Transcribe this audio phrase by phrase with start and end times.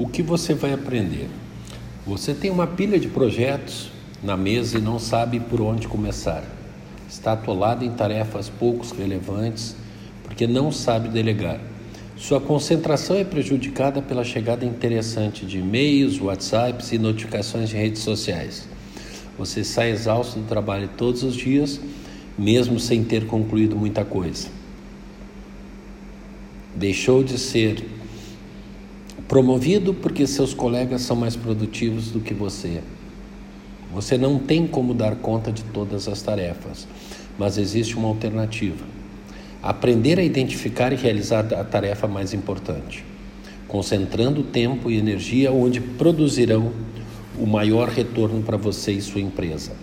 [0.00, 1.28] O que você vai aprender?
[2.06, 3.90] Você tem uma pilha de projetos
[4.22, 6.42] na mesa e não sabe por onde começar.
[7.06, 9.76] Está atolado em tarefas poucos relevantes
[10.24, 11.60] porque não sabe delegar.
[12.16, 18.66] Sua concentração é prejudicada pela chegada interessante de e-mails, WhatsApps e notificações de redes sociais.
[19.36, 21.78] Você sai exausto do trabalho todos os dias,
[22.38, 24.48] mesmo sem ter concluído muita coisa.
[26.74, 27.99] Deixou de ser
[29.30, 32.80] promovido porque seus colegas são mais produtivos do que você.
[33.94, 36.88] Você não tem como dar conta de todas as tarefas,
[37.38, 38.84] mas existe uma alternativa.
[39.62, 43.04] Aprender a identificar e realizar a tarefa mais importante,
[43.68, 46.72] concentrando tempo e energia onde produzirão
[47.38, 49.74] o maior retorno para você e sua empresa.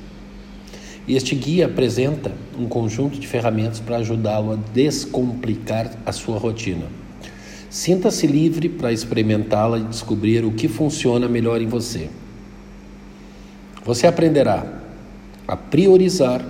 [1.08, 7.07] Este guia apresenta um conjunto de ferramentas para ajudá-lo a descomplicar a sua rotina
[7.70, 12.10] Sinta-se livre para experimentá-la e descobrir o que funciona melhor em você.
[13.84, 14.66] Você aprenderá
[15.48, 16.46] a priorizar,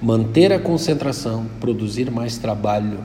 [0.00, 2.98] manter a concentração, produzir mais trabalho,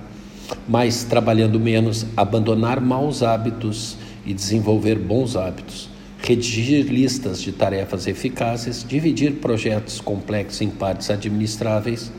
[0.68, 5.90] mais trabalhando menos, abandonar maus hábitos e desenvolver bons hábitos,
[6.20, 12.12] redigir listas de tarefas eficazes, dividir projetos complexos em partes administráveis,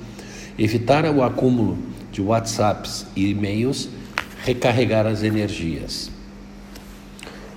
[0.59, 1.79] evitar o acúmulo
[2.11, 3.89] de WhatsApps e e-mails
[4.45, 6.11] recarregar as energias.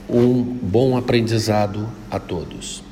[0.10, 2.84] Um bom aprendizado a todos.